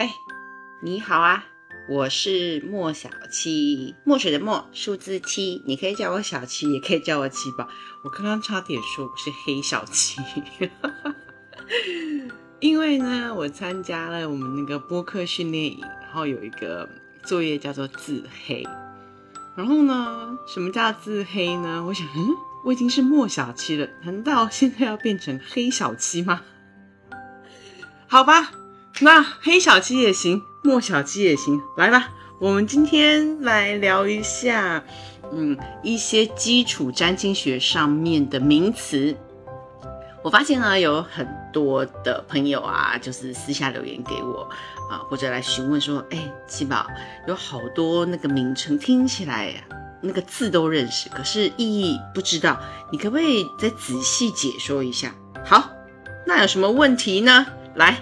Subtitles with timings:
[0.00, 0.14] 哎，
[0.80, 1.44] 你好啊，
[1.86, 7.68] 我是莫小七，墨水的墨，数字七，你可以叫我小七，也可以叫我七宝。
[8.02, 10.18] 我刚刚差点说我是黑小七，
[12.60, 16.88] 因为呢，我参加了我们那个播客训练营，然后有一个
[17.22, 18.66] 作业叫做自黑。
[19.54, 21.84] 然后呢，什么叫自黑呢？
[21.84, 26.40] 我想，嗯，我已经是莫小七了，难道现在要变成黑小七吗？
[28.08, 28.50] 好吧，
[29.02, 34.84] 那黑小鸡也行，墨小鸡也行，来吧，我们今天来聊一下，
[35.32, 39.16] 嗯，一些基础占星学上面的名词。
[40.22, 44.46] 我发现呢，有很多的朋友啊，就是私下留言给我
[44.90, 46.86] 啊，或者来询问说，哎，七宝，
[47.26, 49.60] 有好多那个名称听起来呀
[50.02, 52.60] 那个字都认识，可是意义不知道，
[52.92, 55.14] 你可不可以再仔细解说一下？
[55.42, 55.70] 好，
[56.26, 57.46] 那有什么问题呢？
[57.76, 57.96] 来，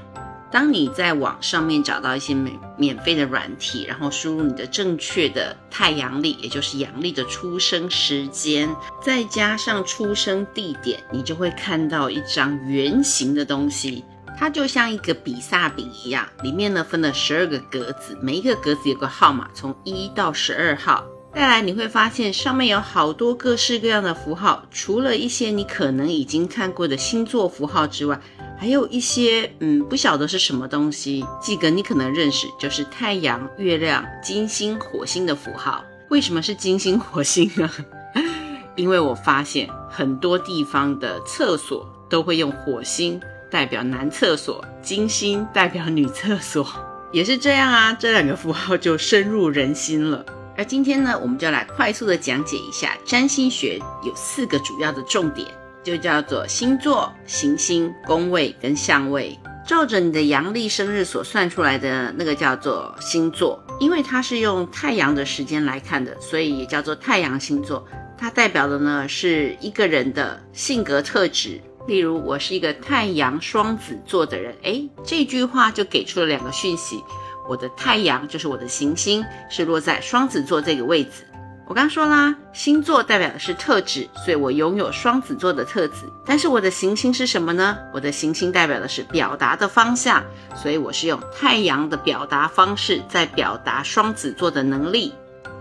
[0.50, 14.02] 当你在网上面找到一些免免费的软体，然后输入你的正确的太阳历，也就是阳历的出生时间，再加上出生地点，你就会看到一张圆形的东西，
[14.38, 21.04] 它就像一个比萨饼一样，里面呢分了十二个格子，每一个格子有个号码，从一到十二号。
[21.34, 28.18] 再来你会发现上面有好多各式各样的符号，除了一些你可能已经看过的星座符号之外。
[28.58, 35.84] 还有一些嗯，不晓得是什么东西，几个你可能认识，就是太阳、月亮、金星、火星的符号。
[36.08, 37.70] 为什么是金星、火星呢？
[38.74, 46.66] 因为我发现很多地方的厕所都会用火星代表男厕所，金星代表女厕所，
[47.12, 47.92] 也是这样啊。
[47.92, 50.24] 这两个符号就深入人心了。
[50.56, 55.46] 而今天呢，我们就来快速的讲解一下占星学有四个主要的重点。
[55.88, 67.82] 就叫做星座、行星、宫位跟相位，照着你的阳历生日所算出来的那个叫做星座，因为它是用太阳的时间来看的，所以也叫做太阳星座。
[68.18, 71.58] 它代表的呢是一个人的性格特质。
[71.86, 77.02] 例如，我是一个太阳双子座的人，诶，这句话就给出了两个讯息：
[77.48, 81.24] 我的太阳就是我的行星是落在双子座这个位置。
[81.68, 86.06] 我刚说啦，星座代表的是特质，所以我拥有双子座的特质。
[86.24, 87.76] 但是我的行星是什么呢？
[87.92, 90.24] 我的行星代表的是表达的方向，
[90.56, 95.12] 所以我是用太阳的表达方式在表达双子座的能力。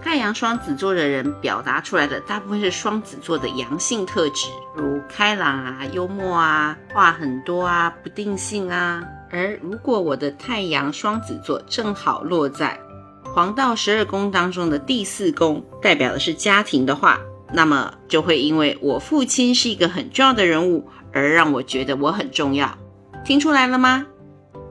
[0.02, 4.48] 太阳双子座的人表达出来的大部分是双子座的阳性特质，
[4.78, 9.04] 如开朗啊、幽默啊、话很多啊、不定性啊。
[9.30, 12.80] 而如果我的太阳双子座正好落在
[13.38, 17.20] 黄道十二宫当中的第四宫代表的是家庭的话，
[17.54, 22.76] 那么就会因为我父亲是一个很重要的人物，而让我觉得我很重要。
[23.24, 24.08] 听出来了吗？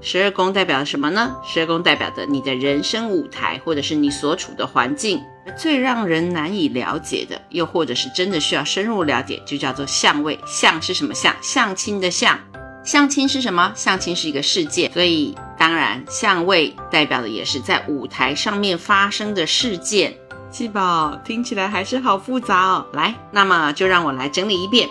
[0.00, 1.36] 十二宫代表什么呢？
[1.44, 5.22] 十二宫代表的你的人生舞台，或者是你所处的环境。
[5.56, 10.36] 最让人难以了解的，又或者是真的需要深入了解，就叫做相位。
[10.44, 11.32] 相是什么相？
[11.40, 12.36] 相亲的相。
[12.82, 13.72] 相亲是什么？
[13.76, 20.16] 相亲是一个世界，所以当然相位代表的也是在舞台上面发生的事件。
[20.48, 22.86] 七宝听起来还是好复杂哦。
[22.92, 24.88] 来，那么就让我来整理一遍。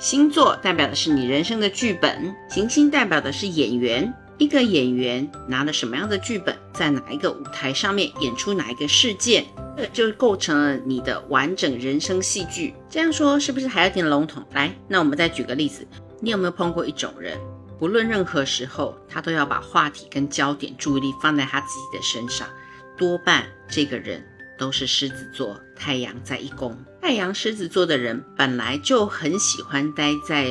[0.00, 4.12] 星座代表的是你人生的剧本，行星代表的是演员。
[4.38, 9.44] 一个演员拿了什么样的剧本，在哪一个舞台上面演出哪一个事件，
[9.76, 12.74] 这就构成了你的完整人生戏剧。
[12.88, 14.42] 这样说是不是还有点笼统？
[14.54, 15.86] 来，那我们再举个例子。
[16.20, 17.38] 你有没有碰过一种人，
[17.80, 22.46] 不论任何时候，他都要把话题跟焦点、注意力放在他自己的身上？
[22.94, 24.22] 多半这个人
[24.58, 26.78] 都是狮子座，太阳在一宫。
[27.00, 30.46] 太阳狮子座的人本来就很喜欢待在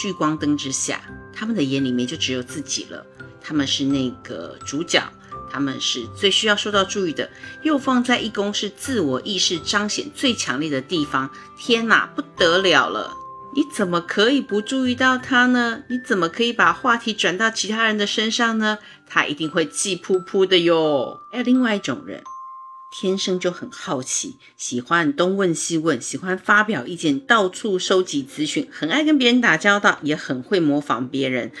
[0.00, 3.04] 聚光灯之下，他们的眼里面就只有自己了。
[3.38, 5.02] 他们是那个主角，
[5.50, 7.28] 他们是最需要受到注意的。
[7.62, 11.28] 又放在一宫，是自我意识彰显最强烈的地方。
[11.58, 13.14] 天哪，不得了了！
[13.54, 15.82] 你怎么可以不注意到他呢？
[15.88, 18.78] 你怎么可以把话题转到其他人的身上呢？
[19.06, 21.20] 他一定会气噗噗的哟。
[21.30, 22.22] 还有另外一种人，
[22.90, 31.52] 天生就很好奇，喜欢东问西问，喜欢发表意见，到处收集资讯，很爱跟别人打交道，也很会模仿别人。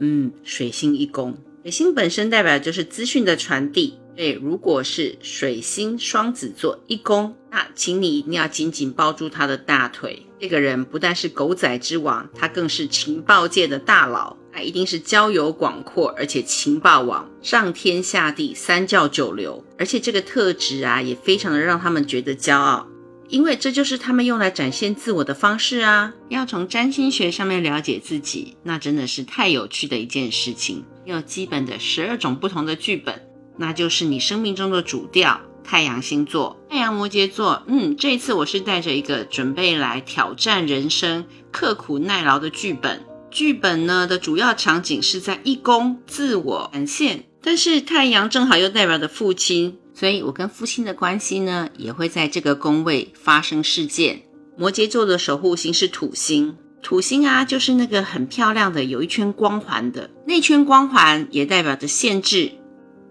[0.00, 3.94] 嗯，水星一宫，水星本身代表就是资讯的传递。
[4.16, 10.24] 对，如果是水星双子座一宫，那请你一定要紧紧抱住他的大腿。
[10.38, 14.36] 这个人不但是狗仔之王，他更是情报界的大佬。
[14.52, 22.86] 他一定是交友广阔，而且情报网上天下地三教九流，而且这个特质啊，也非常的让他们觉得骄傲，
[23.28, 26.14] 因为这就是他们用来展现自我的方式啊。
[26.28, 30.84] 要从占星学上面了解自己，那真的是太有趣的一件事情。
[31.04, 33.20] 有基本的十二种不同的剧本，
[33.56, 35.40] 那就是你生命中的主调。
[35.66, 37.62] 太阳星座，太阳摩羯座。
[37.66, 43.02] 嗯，这一次我是带着一个准备来挑战人生、刻苦耐劳的剧本。
[43.30, 54.20] 剧本呢的主要场景是在一宫自我展现，但是太阳正好又代表着父亲，所以我跟父亲的关系呢也会在这个宫位发生事件。
[54.58, 56.56] 摩羯座的守护星是土星。
[56.82, 62.52] 土星啊，就是那个很漂亮的，有一圈光环的那圈光环，也代表着限制。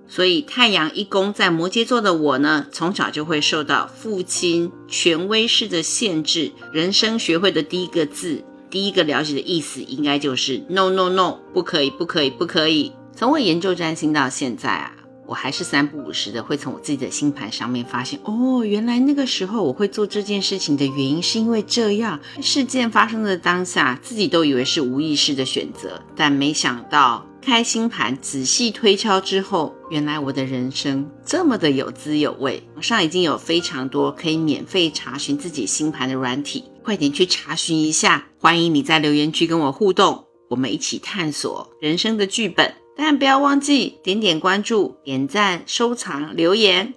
[0.08, 6.52] 所以太阳一宫在摩羯座的我呢，从小就会受到父亲权威式的限制。
[6.72, 12.92] 人生学会的第一个字，第一个了解的意思，应该就是 no no no，不可以，不可以，不可以。
[13.16, 14.94] 从我研究占星到现在啊。
[15.26, 22.20] 我还是三不五时的会从我自己的星盘上面发现，哦，原来那个时候我会做这件事情的原因是因为这样。
[22.42, 32.64] 事件发生的当下，自己都以为是无意识的选择，但没想到开星盘仔细推敲之后，原来我的人生这么的有滋有味。
[32.74, 38.26] 网上已经有非常多可以免费查询自己星盘的软体，快点去查询一下。
[38.40, 42.74] 欢迎你在留言区跟我互动，我们一起探索人生的剧本。
[42.96, 46.94] 但不要忘记点点关注、点赞、收藏、留言，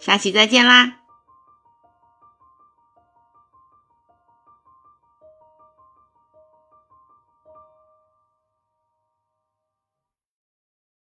[0.00, 1.01] 下期再见啦！